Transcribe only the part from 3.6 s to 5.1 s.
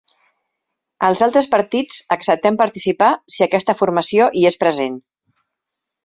formació hi és present.